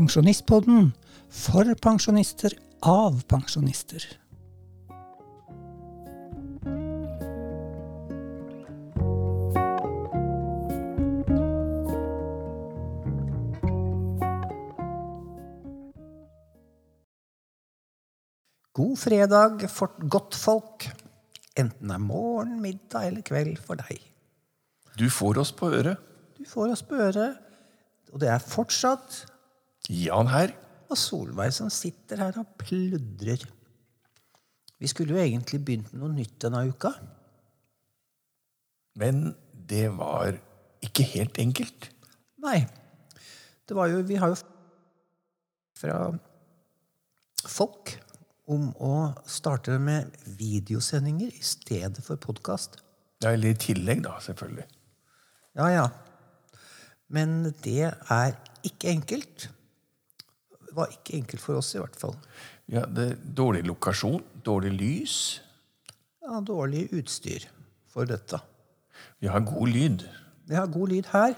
[0.00, 0.94] Pensjonistpodden
[1.28, 4.00] for pensjonister av pensjonister.
[18.72, 20.86] God fredag for godt folk,
[21.60, 24.00] enten det er morgen, middag eller kveld for deg.
[24.96, 26.00] Du får oss på øret.
[26.40, 27.36] Du får oss på øret,
[28.14, 29.26] og det er fortsatt
[29.90, 30.56] Jan her.
[30.90, 33.44] og Solveig som sitter her og pludrer.
[34.80, 36.90] Vi skulle jo egentlig begynt med noe nytt denne uka.
[38.98, 40.34] Men det var
[40.82, 41.90] ikke helt enkelt.
[42.42, 42.64] Nei.
[43.68, 44.40] Det var jo, vi har jo
[45.78, 46.00] fra
[47.46, 47.94] folk
[48.50, 48.94] om å
[49.30, 52.80] starte med videosendinger i stedet for podkast.
[53.22, 54.66] Ja, Eller i tillegg, da, selvfølgelig.
[55.60, 55.86] Ja, ja.
[57.12, 58.36] Men det er
[58.66, 59.50] ikke enkelt.
[60.76, 62.16] Var ikke enkelt for oss, i hvert fall.
[62.70, 65.16] Ja, det Dårlig lokasjon, dårlig lys.
[66.22, 67.48] Ja, dårlig utstyr
[67.90, 68.38] for dette.
[69.18, 70.04] Vi har god lyd.
[70.46, 71.34] Vi har god lyd her,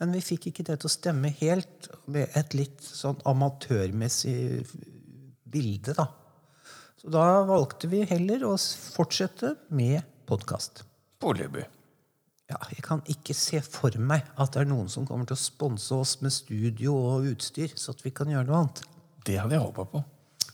[0.00, 4.64] men vi fikk ikke det til å stemme helt med et litt sånn amatørmessig
[5.52, 6.08] bilde, da.
[7.02, 8.54] Så da valgte vi heller å
[8.94, 10.84] fortsette med podkast.
[11.22, 11.66] Foreløpig.
[12.52, 15.40] Ja, jeg kan ikke se for meg at det er noen som kommer til å
[15.40, 18.82] sponse oss med studio og utstyr, så at vi kan gjøre noe annet.
[19.24, 20.02] Det hadde jeg håpa på.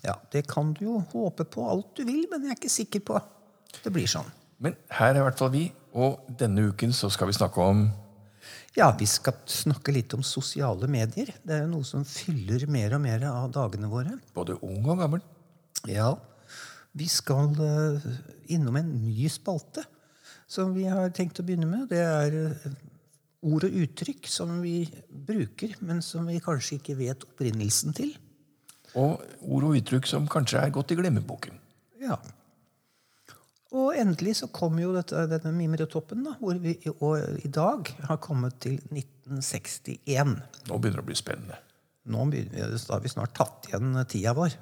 [0.04, 3.02] Ja, det kan du jo håpe på alt du vil, men jeg er ikke sikker
[3.08, 3.18] på
[3.82, 4.28] det blir sånn.
[4.62, 5.64] Men her er i hvert fall vi,
[5.98, 7.88] og denne uken så skal vi snakke om
[8.76, 11.32] Ja, vi skal snakke litt om sosiale medier.
[11.42, 14.18] Det er jo noe som fyller mer og mer av dagene våre.
[14.34, 15.22] både ung og gammel.
[15.88, 16.12] Ja,
[16.94, 18.06] vi skal eh,
[18.54, 19.84] innom en ny spalte
[20.48, 21.88] som vi har tenkt å begynne med.
[21.92, 22.70] Det er eh,
[23.48, 28.14] ord og uttrykk som vi bruker, men som vi kanskje ikke vet opprinnelsen til.
[28.96, 31.60] Og ord og uttrykk som kanskje er gått i glemmeboken.
[32.00, 32.16] Ja.
[33.76, 37.90] Og endelig så kom jo dette, denne mimretoppen, da, hvor vi i, og i dag
[38.08, 40.38] har kommet til 1961.
[40.70, 41.60] Nå begynner det å bli spennende.
[42.08, 44.56] Nå begynner vi, da har vi snart tatt igjen tida vår.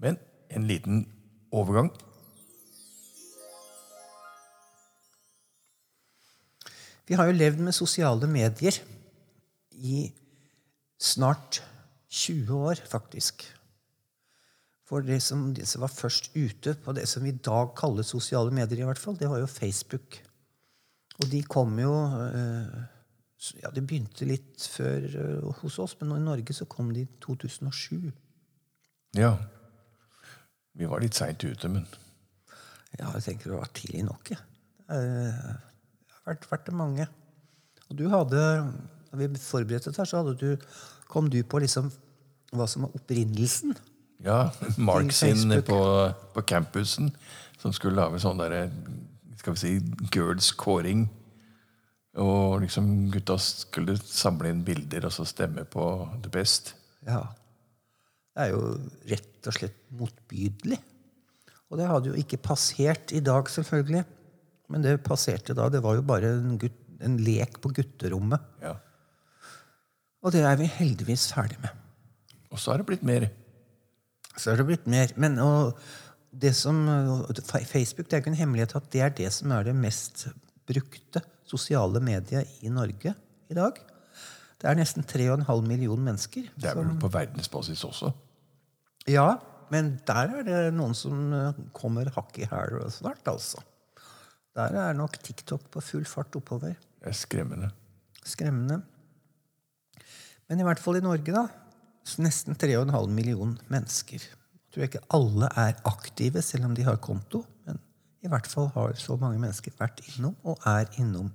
[0.00, 0.16] Men
[0.56, 1.04] en liten
[1.52, 1.92] overgang.
[7.08, 8.76] Vi har jo levd med sosiale medier
[9.72, 10.08] i
[11.00, 11.62] snart
[12.08, 13.46] 20 år, faktisk.
[14.88, 18.06] For det som, det som var først ute på det som vi i dag kaller
[18.06, 20.20] sosiale medier, i hvert fall, det var jo Facebook.
[21.18, 21.92] Og de kom jo
[22.28, 22.78] eh,
[23.62, 27.10] Ja, Det begynte litt før eh, hos oss, men i Norge så kom de i
[27.24, 28.10] 2007.
[29.18, 29.32] Ja.
[30.78, 31.86] Vi var litt seint ute, men
[32.98, 34.44] Ja, jeg tenker det var tidlig nok, jeg.
[34.88, 35.67] Eh, Det har
[36.28, 37.08] vært, vært det mange.
[37.88, 38.44] Og du hadde,
[39.08, 40.70] da vi forberedte dette, så hadde du,
[41.08, 41.90] kom du på liksom
[42.56, 43.76] hva som var opprinnelsen.
[44.24, 45.80] ja, Mark sin på,
[46.34, 47.12] på campusen,
[47.60, 48.68] som skulle lage sånn derre
[49.38, 49.72] Skal vi si
[50.14, 51.06] girls kåring.
[52.18, 55.84] Og liksom gutta skulle samle inn bilder og så stemme på
[56.24, 56.72] the best.
[57.06, 57.20] Ja.
[58.34, 58.62] Det er jo
[59.10, 60.80] rett og slett motbydelig.
[61.68, 64.02] Og det hadde jo ikke passert i dag, selvfølgelig.
[64.68, 65.68] Men det passerte da.
[65.72, 68.44] Det var jo bare en, gutt, en lek på gutterommet.
[68.64, 68.74] Ja.
[70.24, 71.72] Og det er vi heldigvis ferdig med.
[72.52, 73.28] Og så har det blitt mer.
[74.38, 75.12] Så er det blitt mer.
[75.20, 75.38] Men
[76.30, 76.82] det som,
[77.68, 80.28] Facebook det er ikke en hemmelighet at det er det som er det mest
[80.68, 83.14] brukte sosiale mediet i Norge
[83.48, 83.78] i dag.
[84.58, 86.48] Det er nesten 3,5 millioner mennesker.
[86.58, 88.10] Det er vel på verdensbasis også.
[89.08, 89.38] Ja,
[89.72, 93.62] men der er det noen som eh, kommer hakk i hæl snart, altså.
[94.58, 96.74] Der er nok TikTok på full fart oppover.
[96.98, 97.70] Det er skremmende.
[98.26, 98.80] Skremmende.
[100.48, 101.44] Men i hvert fall i Norge, da.
[102.02, 104.24] så Nesten 3,5 millioner mennesker.
[104.24, 107.44] Jeg tror ikke alle er aktive, selv om de har konto.
[107.68, 107.78] Men
[108.24, 111.30] i hvert fall har så mange mennesker vært innom, og er innom.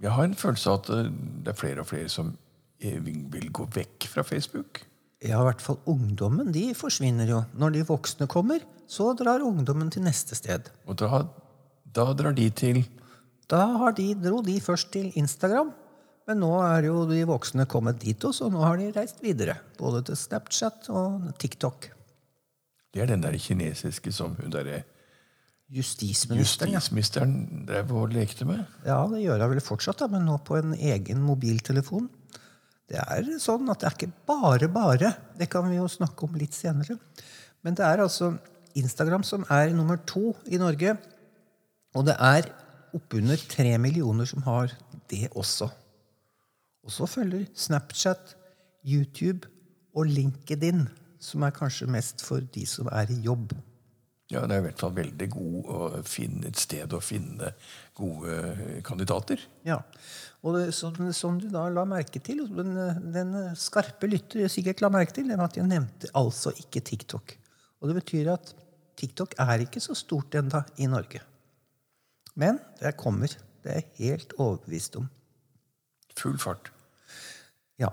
[0.00, 1.10] Jeg har en følelse av at eh,
[1.44, 2.34] det er flere og flere som
[2.80, 4.82] eh, vil gå vekk fra Facebook.
[5.20, 6.52] Ja, i hvert fall ungdommen.
[6.52, 7.42] De forsvinner jo.
[7.60, 10.70] Når de voksne kommer, så drar ungdommen til neste sted.
[10.88, 11.20] Og da,
[11.94, 12.84] da drar de til
[13.50, 15.72] Da har de, dro de først til Instagram,
[16.28, 19.56] men nå er jo de voksne kommet dit også, og nå har de reist videre.
[19.78, 21.90] Både til Snapchat og TikTok.
[22.94, 24.84] Det er den der kinesiske som hun derre
[25.70, 27.34] Justisministeren, justisministeren
[27.68, 28.64] drev og lekte med.
[28.82, 32.08] Ja, det gjør hun vel fortsatt, da, men nå på en egen mobiltelefon.
[32.90, 35.12] Det er sånn at det er ikke bare bare.
[35.38, 36.98] Det kan vi jo snakke om litt senere.
[37.62, 38.32] Men det er altså
[38.74, 40.96] Instagram som er nummer to i Norge.
[41.98, 42.50] Og det er
[42.94, 44.72] oppunder tre millioner som har
[45.10, 45.70] det også.
[46.86, 48.36] Og så følger Snapchat,
[48.86, 49.48] YouTube
[49.94, 50.86] og LinkedIn,
[51.20, 53.52] som er kanskje mest for de som er i jobb.
[54.30, 57.50] Ja, det er i hvert fall veldig god å finne et sted å finne
[57.98, 59.42] gode kandidater.
[59.66, 59.80] Ja,
[60.46, 62.76] og det, som, som, du da la merke til, den,
[63.12, 67.34] den skarpe lytter sikkert la merke til, det var at jeg nevnte altså ikke TikTok.
[67.82, 68.54] Og det betyr at
[69.00, 71.24] TikTok er ikke så stort enda i Norge.
[72.40, 73.32] Men det kommer.
[73.60, 75.08] Det er jeg helt overbevist om.
[76.16, 76.70] Full fart.
[77.80, 77.90] Ja.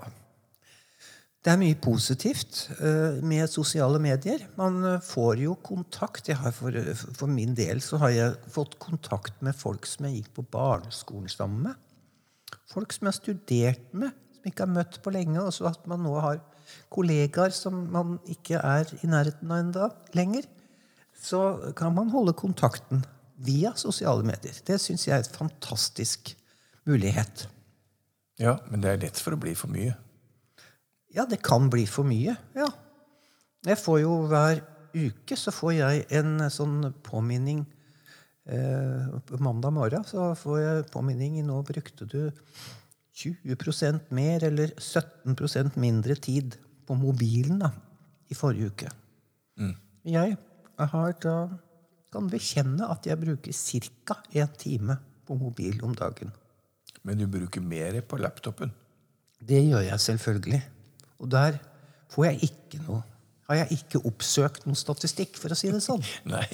[1.43, 4.43] Det er mye positivt uh, med sosiale medier.
[4.59, 6.31] Man uh, får jo kontakt.
[6.57, 6.75] For,
[7.15, 11.31] for, min del så har jeg fått kontakt med folk som jeg gikk på barneskolen
[11.31, 11.83] sammen med.
[12.67, 15.39] Folk som jeg har studert med, som jeg ikke har møtt på lenge.
[15.43, 16.41] Og så at man nå har
[16.91, 20.47] kollegaer som man ikke er i nærheten av enda lenger.
[21.17, 23.05] Så kan man holde kontakten
[23.37, 24.57] via sosiale medier.
[24.65, 26.33] Det syns jeg er et fantastisk
[26.87, 27.47] mulighet.
[28.41, 29.95] Ja, men det er lett for å bli for mye.
[31.13, 32.37] Ja, det kan bli for mye.
[32.57, 32.69] ja.
[33.65, 34.59] Jeg får jo hver
[34.95, 37.63] uke så får jeg en sånn påminning
[38.47, 42.29] eh, Mandag morgen så får jeg påminning Nå brukte du
[43.17, 46.55] 20% mer eller 17% mindre tid
[46.87, 47.71] på mobilen da,
[48.29, 48.91] i forrige uke.
[49.57, 49.73] Mm.
[50.07, 50.37] Jeg
[50.77, 51.37] har da
[52.13, 54.21] kan bekjenne at jeg bruker ca.
[54.33, 56.31] én time på mobil om dagen.
[57.03, 58.71] Men du bruker mer på laptopen?
[59.39, 60.61] Det gjør jeg selvfølgelig.
[61.19, 61.59] Og der
[62.09, 63.03] får jeg ikke noe
[63.47, 66.03] har jeg ikke oppsøkt noen statistikk, for å si det sånn.
[66.33, 66.47] Nei,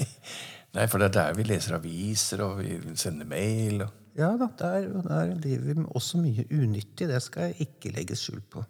[0.77, 3.85] Nei for det er der vi leser aviser, og vi sender mail.
[3.85, 3.95] Og...
[4.17, 7.09] Ja da, der, der driver vi med også mye unyttig.
[7.09, 8.61] Det skal jeg ikke legge skjul på.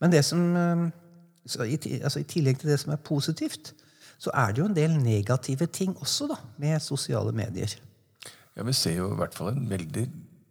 [0.00, 3.74] Men det som, i, altså i, tillegg til det som er positivt,
[4.18, 7.76] så er det jo en del negative ting også da, med sosiale medier.
[8.56, 10.08] Ja, Vi ser jo i hvert fall en veldig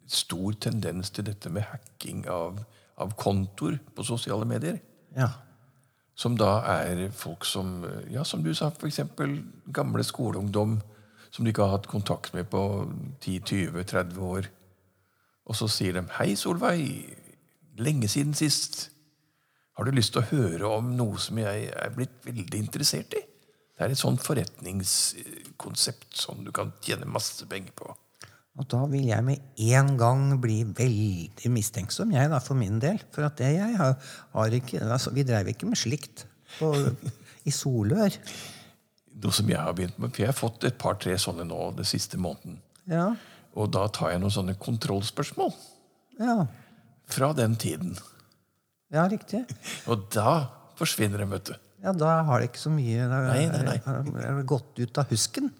[0.07, 2.61] stor tendens til dette med hacking av,
[2.97, 4.79] av kontoer på sosiale medier.
[5.17, 5.29] Ja.
[6.15, 9.01] Som da er folk som ja, som du sa, f.eks.
[9.73, 10.79] gamle skoleungdom
[11.29, 12.61] som du ikke har hatt kontakt med på
[13.21, 14.47] 10-20-30 år.
[15.45, 17.15] Og så sier de 'Hei, Solveig.
[17.77, 18.89] Lenge siden sist.
[19.77, 23.36] Har du lyst til å høre om noe som jeg er blitt veldig interessert i?'
[23.77, 27.91] Det er et sånt forretningskonsept som du kan tjene masse penger på.
[28.57, 29.37] Og da vil jeg med
[29.69, 32.97] en gang bli veldig mistenksom, jeg da, for min del.
[33.13, 33.93] For at det jeg har,
[34.33, 36.25] har ikke, altså, Vi dreiv ikke med slikt
[36.57, 36.71] på,
[37.45, 38.17] i Solør.
[39.21, 41.85] Noe som jeg har begynt med, for jeg har fått et par-tre sånne nå den
[41.85, 42.57] siste måneden.
[42.89, 43.11] Ja.
[43.57, 45.53] Og da tar jeg noen sånne kontrollspørsmål.
[46.17, 46.39] Ja.
[47.13, 47.93] Fra den tiden.
[48.93, 49.45] Ja, riktig.
[49.91, 50.49] Og da
[50.81, 51.55] forsvinner de, vet du.
[51.83, 54.23] Ja, da har det ikke så mye Da nei, nei, nei.
[54.25, 55.51] er det gått ut av husken.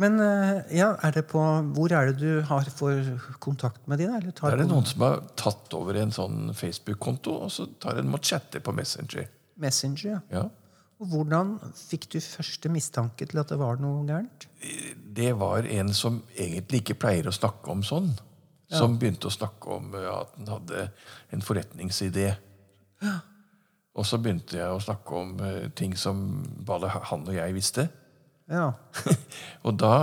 [0.00, 1.40] Men eh, ja, er det på,
[1.76, 3.12] hvor er det du har for
[3.44, 4.08] kontakt med de?
[4.10, 8.00] Eller tar er det noen som har tatt over en sånn Facebook-konto, og så tar
[8.00, 9.28] en og chatter på Messenger.
[9.62, 10.48] Messenger, ja.
[11.02, 14.48] Og Hvordan fikk du første mistanke til at det var noe gærent?
[15.14, 18.10] Det var en som egentlig ikke pleier å snakke om sånn.
[18.72, 18.80] Ja.
[18.80, 20.88] Som begynte å snakke om eh, at han hadde
[21.34, 22.32] en forretningsidé.
[23.04, 23.14] Ja.
[23.94, 27.86] Og så begynte jeg å snakke om uh, ting som bare han og jeg visste.
[28.50, 28.72] Ja.
[29.66, 29.94] og da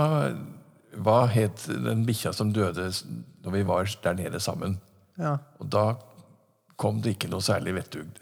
[0.92, 2.90] Hva het den bikkja som døde
[3.44, 4.74] når vi var der nede sammen?
[5.20, 5.38] Ja.
[5.60, 5.84] Og da
[6.76, 8.18] kom det ikke noe særlig vettugd.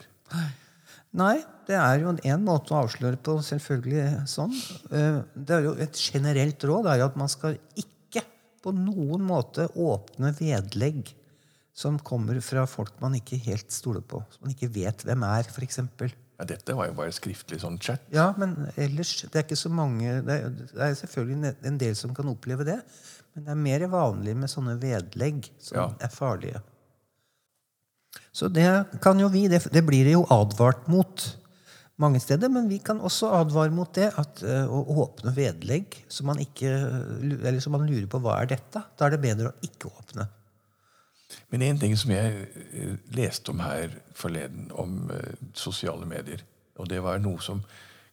[1.19, 4.53] Nei, det er jo en måte å avsløre på, selvfølgelig sånn.
[4.95, 8.23] Eh, det er jo Et generelt råd er jo at man skal ikke
[8.63, 11.11] på noen måte åpne vedlegg
[11.81, 14.21] som kommer fra folk man ikke helt stoler på.
[14.35, 15.81] Som man ikke vet hvem er, f.eks.
[16.41, 18.05] Ja, dette var jo bare skriftlig sånn chat.
[18.13, 21.97] Ja, men ellers Det er ikke så mange Det er, det er selvfølgelig en del
[21.99, 22.79] som kan oppleve det.
[23.35, 25.87] Men det er mer vanlig med sånne vedlegg som ja.
[26.01, 26.63] er farlige.
[28.35, 28.67] Så det
[29.05, 31.27] kan jo vi det, det, blir det jo advart mot
[32.01, 32.51] mange steder.
[32.53, 36.73] Men vi kan også advare mot det at uh, å åpne vedlegg som man, ikke,
[37.21, 40.29] eller som man lurer på hva er dette, da er det bedre å ikke åpne.
[41.51, 46.43] Men en ting som jeg eh, leste om her forleden, om uh, sosiale medier,
[46.81, 47.63] og det var noe som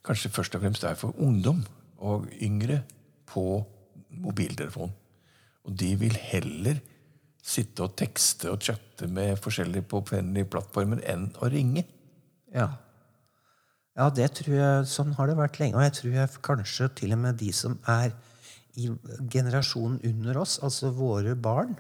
[0.06, 1.64] kanskje først og fremst er for ungdom
[1.98, 2.82] og yngre
[3.28, 3.64] på
[4.24, 4.94] mobiltelefon.
[5.68, 6.80] Og de vil heller
[7.48, 11.84] sitte og tekste og chatte med forskjellige på oppvennelige plattformer enn å ringe.
[12.54, 12.70] Ja.
[13.96, 15.80] ja, det tror jeg, sånn har det vært lenge.
[15.80, 18.16] Og jeg tror jeg kanskje til og med de som er
[18.78, 18.90] i
[19.34, 21.76] generasjonen under oss, altså våre barn,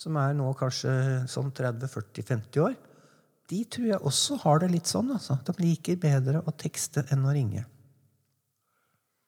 [0.00, 0.92] som er nå kanskje
[1.30, 2.76] sånn 30-40-50 år,
[3.50, 5.12] de tror jeg også har det litt sånn.
[5.14, 5.38] altså.
[5.46, 7.62] De liker bedre å tekste enn å ringe.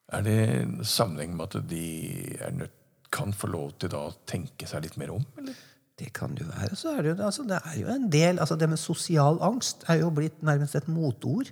[0.09, 2.67] Er det en sammenheng med at de
[3.13, 5.25] kan få lov til å tenke seg litt mer om?
[5.39, 5.55] eller?
[5.99, 6.77] Det kan det jo være.
[6.79, 9.83] Så er det, jo, altså, det er jo en del, altså Det med sosial angst
[9.91, 11.51] er jo blitt nærmest et motord.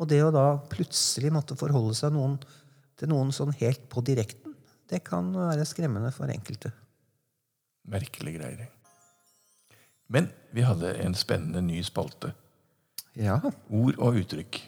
[0.00, 2.38] Og det å da plutselig måtte forholde seg noen,
[2.98, 4.54] til noen sånn helt på direkten,
[4.90, 6.70] det kan være skremmende for enkelte.
[7.94, 8.70] Merkelige greier.
[10.10, 12.32] Men vi hadde en spennende ny spalte.
[13.14, 13.38] Ja,
[13.70, 14.58] Ord og uttrykk.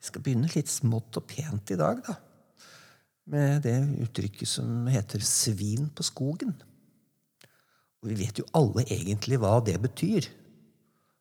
[0.00, 2.16] Vi skal begynne litt smått og pent i dag, da.
[3.30, 6.56] Med det uttrykket som heter 'svin på skogen'.
[8.00, 10.26] Og vi vet jo alle egentlig hva det betyr.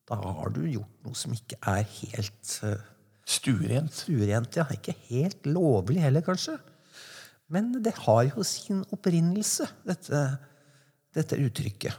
[0.10, 2.80] Da har du gjort noe som ikke er helt uh,
[3.30, 3.94] Stuerent.
[3.94, 4.56] stuerent.
[4.58, 6.58] Ja, ikke helt lovlig heller, kanskje.
[7.50, 10.40] Men det har jo sin opprinnelse, dette,
[11.16, 11.96] dette uttrykket.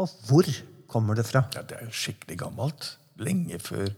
[0.00, 0.48] Og hvor
[0.90, 1.44] kommer det fra?
[1.54, 2.96] Ja, Det er jo skikkelig gammelt.
[3.22, 3.92] Lenge før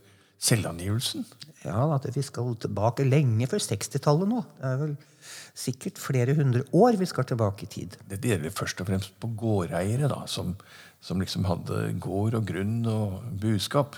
[0.45, 1.25] selvangivelsen.
[1.65, 4.43] Ja, at vi skal tilbake lenge før 60-tallet nå.
[4.59, 4.97] Det er vel
[5.57, 7.97] sikkert flere hundre år vi skal tilbake i tid.
[8.11, 10.53] Det gjelder først og fremst på gårdeiere, da, som,
[11.01, 13.97] som liksom hadde gård og grunn og buskap.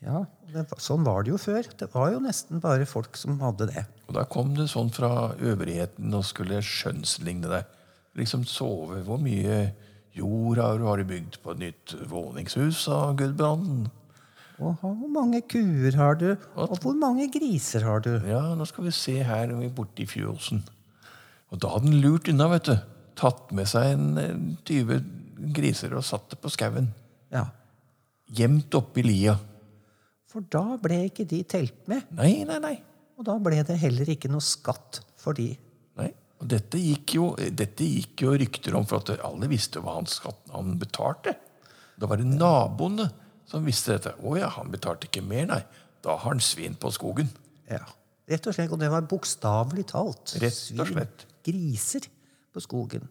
[0.00, 1.66] Ja, det, Sånn var det jo før.
[1.78, 3.84] Det var jo nesten bare folk som hadde det.
[4.08, 7.76] Og da kom det sånn fra øvrigheten og skulle skjønnsligne deg.
[8.18, 9.02] Liksom sove.
[9.06, 9.60] Hvor mye
[10.16, 13.88] jord har du har du bygd på et nytt våningshus, sa Gudbranden.
[14.60, 16.34] Hvor mange kuer har du?
[16.60, 18.12] Og hvor mange griser har du?
[18.28, 20.60] Ja, nå skal vi se her når vi er borte i fjøsen.
[21.50, 22.74] Og da hadde han lurt unna, vet du.
[23.20, 24.36] Tatt med seg en eh,
[24.68, 25.00] 20
[25.56, 26.90] griser og satt det på skauen.
[27.32, 27.46] Ja,
[28.30, 29.34] Gjemt oppi lia.
[30.30, 32.06] For da ble ikke de telt med.
[32.14, 32.76] Nei, nei, nei.
[33.18, 35.48] Og da ble det heller ikke noe skatt for de.
[36.40, 40.08] Og dette gikk, jo, dette gikk jo rykter om, for at alle visste hva han,
[40.08, 41.36] skatt, han betalte.
[42.00, 43.10] Da var det naboene
[43.50, 44.16] som visste dette.
[44.24, 45.62] Å ja, han betalte ikke mer, nei.
[46.00, 47.28] Da har han svin på skogen.
[47.68, 47.84] Ja,
[48.30, 50.36] Rett og slett, og det var bokstavelig talt.
[50.38, 51.24] Rett og Svin, slett.
[51.46, 52.06] Griser
[52.54, 53.08] på skogen.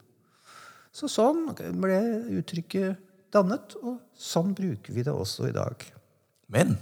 [0.96, 1.50] Så sånn
[1.82, 1.98] ble
[2.40, 3.02] uttrykket
[3.34, 5.84] dannet, og sånn bruker vi det også i dag.
[6.56, 6.78] Men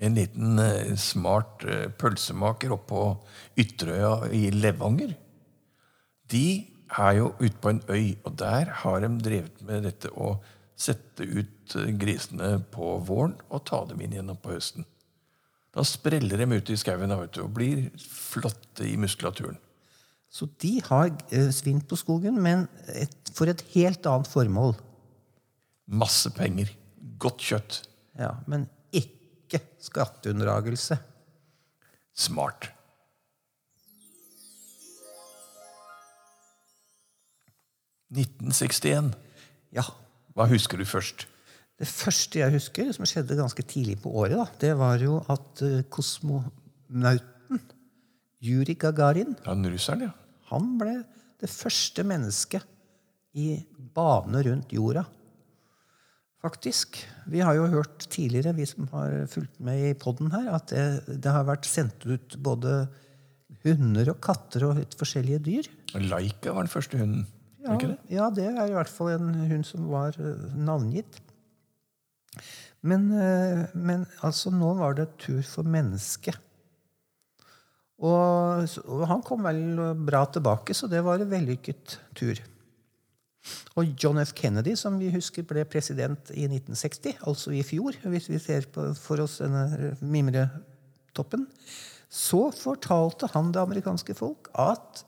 [0.00, 3.04] en liten eh, smart eh, pølsemaker oppå
[3.60, 5.14] Ytterøya i Levanger
[6.32, 6.66] De
[6.96, 10.36] er jo ute på en øy, og der har de drevet med dette å
[10.76, 14.86] sette ut eh, grisene på våren og ta dem inn igjen på høsten.
[15.76, 19.58] Da spreller de ute i skauen og blir flotte i muskulaturen.
[20.32, 21.12] Så de har
[21.54, 22.64] svin på skogen, men
[23.36, 24.74] for et helt annet formål.
[25.86, 26.72] Masse penger.
[27.20, 27.82] Godt kjøtt.
[28.18, 30.98] Ja, Men ikke skatteunndragelse.
[32.16, 32.72] Smart.
[38.16, 39.14] «1961.
[39.76, 39.84] Ja,
[40.36, 41.26] Hva husker du først?
[41.76, 45.60] Det første jeg husker, som skjedde ganske tidlig på året, da, det var jo at
[45.64, 47.60] eh, kosmonauten
[48.40, 50.14] Juri Gagarin Han russeren, ja.
[50.52, 50.94] han ble
[51.40, 52.64] det første mennesket
[53.36, 55.04] i bane rundt jorda.
[56.40, 56.96] Faktisk.
[57.28, 61.18] Vi har jo hørt tidligere, vi som har fulgt med i poden her, at det,
[61.20, 62.86] det har vært sendt ut både
[63.66, 65.68] hunder og katter og litt forskjellige dyr.
[66.06, 67.26] Laika var den første hunden.
[67.66, 67.96] Ja, det?
[68.12, 71.20] ja, det er i hvert fall en hund som var eh, navngitt.
[72.86, 76.38] Men, eh, men altså, nå var det tur for mennesket.
[77.96, 82.42] Og, og han kom vel bra tilbake, så det var en vellykket tur.
[83.76, 84.34] Og John F.
[84.36, 88.88] Kennedy, som vi husker ble president i 1960, altså i fjor, hvis vi ser på,
[88.98, 91.46] for oss denne mimretoppen,
[92.08, 95.04] så fortalte han det amerikanske folk at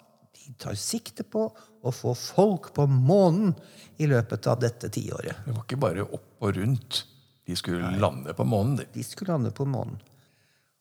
[0.57, 1.45] tar sikte på
[1.83, 3.55] å få folk på månen
[3.99, 5.45] i løpet av dette tiåret.
[5.45, 7.03] Det var ikke bare opp og rundt.
[7.49, 8.77] De skulle lande på månen.
[8.81, 8.89] de.
[8.95, 9.99] De skulle lande på månen.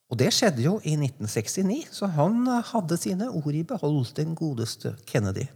[0.08, 4.36] Og det skjedde jo i 1969, så han eh, hadde sine ord i behold, den
[4.40, 5.48] godeste Kennedy.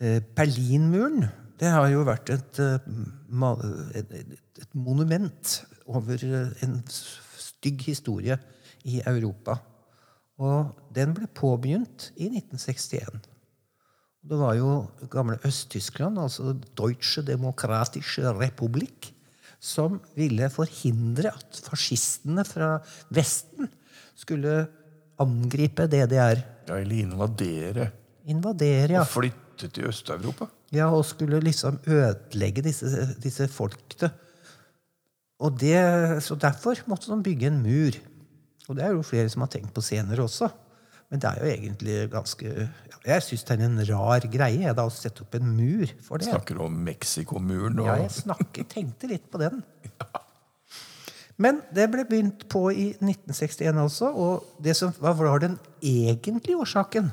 [0.00, 1.24] Eh, Berlinmuren
[1.60, 2.76] det har jo vært et, eh,
[4.00, 5.56] et, monument
[5.86, 6.22] over
[6.64, 8.38] en stygg historie
[8.88, 9.58] i Europa.
[10.40, 13.20] Og den ble påbegynt i 1961.
[14.20, 14.70] Det var jo
[15.12, 19.14] gamle Øst-Tyskland, altså Deutsche Demokratische Republik,
[19.60, 22.78] som ville forhindre at fascistene fra
[23.12, 23.68] Vesten
[24.16, 24.66] skulle
[25.20, 26.40] angripe DDR.
[26.68, 27.90] Ja, eller invadere.
[28.28, 29.04] Invadere, ja.
[29.04, 30.48] Og flytte til Øst-Europa.
[30.72, 30.88] ja.
[30.88, 34.10] Og skulle liksom ødelegge disse, disse folkene.
[35.40, 37.96] Og det, så derfor måtte de bygge en mur.
[38.70, 40.48] Og det er jo flere som har tenkt på senere også.
[41.10, 42.50] Men det er jo egentlig ganske
[43.00, 46.22] Jeg syns det er en rar greie jeg da, å sette opp en mur for
[46.22, 46.28] det.
[46.30, 49.64] Snakker om Mexicomuren og Ja, jeg snakker, tenkte litt på den.
[51.42, 56.60] Men det ble begynt på i 1961 altså, og det som hva var den egentlige
[56.60, 57.08] årsaken?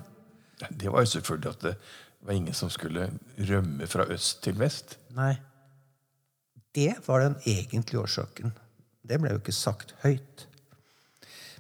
[0.78, 3.08] Det var jo selvfølgelig at Det var ingen som skulle
[3.50, 4.98] rømme fra øst til vest.
[5.16, 5.38] Nei.
[6.76, 8.52] Det var den egentlige årsaken.
[9.08, 10.48] Det ble jo ikke sagt høyt.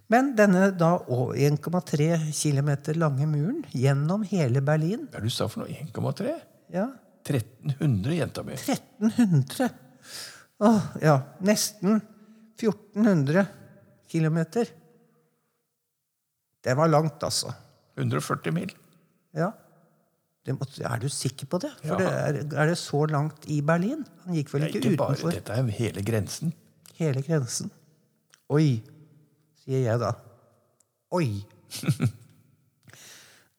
[0.10, 5.48] Men denne da å- 1,3 km lange muren gjennom hele Berlin Hva er du sa
[5.52, 5.74] for noe?
[5.74, 6.36] 1,3?
[6.74, 6.88] ja,
[7.28, 8.54] 1300, jenta mi.
[8.56, 9.70] 1300
[10.64, 12.00] Åh, ja, nesten
[12.58, 13.44] 1400
[14.10, 14.38] km.
[16.64, 17.52] Det var langt, altså.
[17.98, 18.72] 140 mil.
[19.38, 19.52] Ja.
[20.48, 21.70] Det måtte, er du sikker på det?
[21.84, 21.98] For Ja.
[21.98, 24.06] det er, er det så langt i Berlin?
[24.26, 25.22] Han gikk vel er ikke, utenfor?
[25.22, 26.54] bare, dette er hele grensen.
[26.98, 27.70] hele grensen?
[28.50, 28.82] Oi,
[29.68, 30.14] sier jeg da.
[31.18, 31.44] Oi.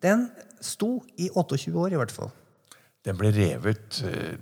[0.05, 0.29] Den
[0.65, 2.33] sto i 28 år, i hvert fall.
[3.05, 4.38] Den ble revet eh,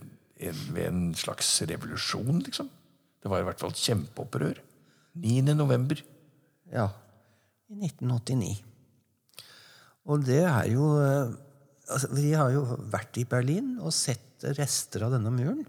[0.70, 2.70] ved en slags revolusjon, liksom.
[3.22, 4.60] Det var i hvert fall et kjempeopprør.
[5.18, 5.56] 9.
[5.56, 5.98] november.
[6.70, 6.86] Ja.
[7.72, 8.52] I 1989.
[10.06, 11.32] Og det er jo eh,
[11.90, 15.64] altså, Vi har jo vært i Berlin og sett rester av denne muren.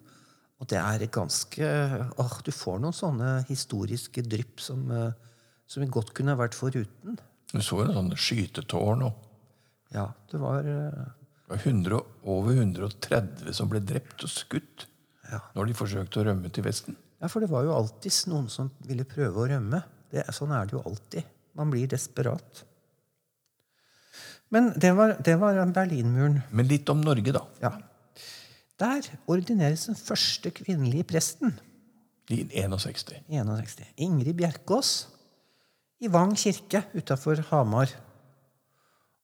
[0.62, 1.72] Og det er ganske
[2.18, 5.27] åh, Du får noen sånne historiske drypp som, eh,
[5.68, 7.18] som vi godt kunne vært foruten.
[7.54, 9.24] Du så en sånne skytetårn òg.
[9.96, 11.04] Ja, det var eh,
[11.48, 14.88] det var 100, over 130 som ble drept og skutt
[15.32, 15.40] Ja.
[15.56, 16.96] når de forsøkte å rømme til Vesten.
[17.22, 19.82] Ja, for det var jo alltid noen som ville prøve å rømme.
[20.12, 21.24] Det, sånn er det jo alltid.
[21.58, 22.64] Man blir desperat.
[24.54, 26.42] Men det var, det var Berlinmuren.
[26.52, 27.42] Men litt om Norge, da.
[27.64, 27.74] Ja.
[28.80, 31.56] Der ordineres den første kvinnelige presten
[32.30, 33.24] I 61.
[33.32, 33.88] i 61.
[34.06, 34.92] Ingrid Bjerkås
[36.00, 37.88] i Vang kirke utafor Hamar.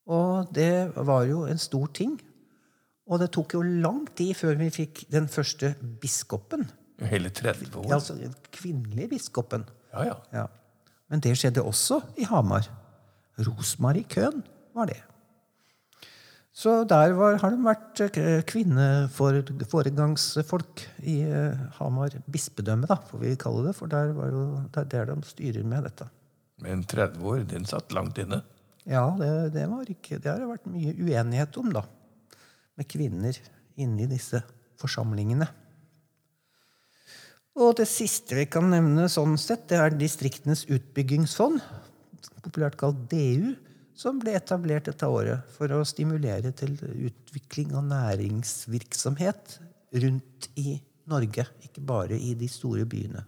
[0.09, 2.17] Og det var jo en stor ting.
[3.07, 6.71] Og det tok jo lang tid før vi fikk den første biskopen.
[7.03, 7.87] Hele 30 år.
[7.89, 9.65] Ja, altså den kvinnelige biskopen.
[9.93, 10.15] Ja, ja.
[10.33, 10.45] Ja.
[11.11, 12.67] Men det skjedde også i Hamar.
[13.43, 14.43] Rosmarie Køhn
[14.75, 15.01] var det.
[16.53, 23.35] Så der var, har de vært eh, kvinneforegangsfolk i eh, Hamar bispedømme, da, får vi
[23.41, 23.73] kalle det.
[23.77, 26.05] For der var jo, det er der de styrer med dette.
[26.61, 28.43] Men 30 år, den satt langt inne.
[28.83, 31.85] Ja, det, det, var ikke, det har det vært mye uenighet om, da.
[32.77, 33.37] Med kvinner
[33.79, 34.43] inni disse
[34.81, 35.47] forsamlingene.
[37.53, 41.61] Og det siste vi kan nevne sånn sett, det er Distriktenes utbyggingsfond,
[42.43, 43.53] populært kalt DU,
[43.95, 49.59] som ble etablert dette året for å stimulere til utvikling av næringsvirksomhet
[50.01, 50.79] rundt i
[51.11, 53.21] Norge, ikke bare i de store byene.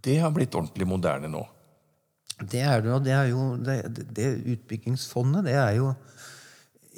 [0.00, 1.42] Det har blitt ordentlig moderne nå.
[2.40, 3.76] Det er det, og det er jo det,
[4.16, 5.92] det utbyggingsfondet, det er jo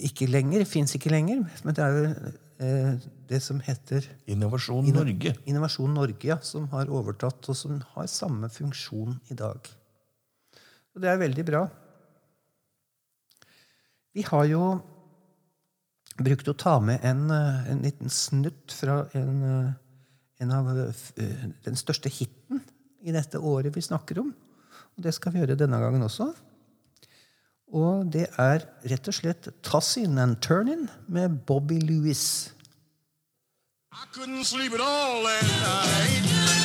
[0.07, 5.35] ikke lenger, fins ikke lenger, men det er jo eh, det som heter Innovasjon Norge.
[5.51, 9.69] Innovasjon Norge, ja, som har overtatt, og som har samme funksjon i dag.
[10.93, 11.67] Og det er veldig bra.
[14.13, 14.65] Vi har jo
[16.21, 19.73] brukt å ta med en, eh, en liten snutt fra en, eh,
[20.45, 22.61] en av eh, den største hiten
[23.03, 24.35] i dette året vi snakker om.
[25.03, 26.31] Det skal vi gjøre denne gangen også.
[27.73, 32.53] Og det er rett og slett Tossin and Turnin med Bobby Lewis.
[33.93, 36.62] I couldn't sleep at all last night.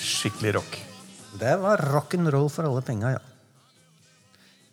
[0.00, 0.80] Skikkelig rock.
[1.38, 3.22] Det var rock'n'roll for alle penga, ja.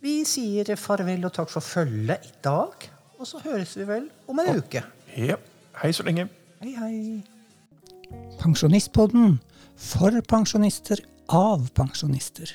[0.01, 2.89] Vi sier farvel og takk for følget i dag.
[3.21, 4.82] Og så høres vi vel om en uke.
[5.17, 5.38] Ja.
[5.82, 6.27] Hei så lenge.
[6.62, 6.95] Hei, hei.
[8.41, 9.38] Pensjonistpodden
[9.77, 12.49] for pensjonister av pensjonister.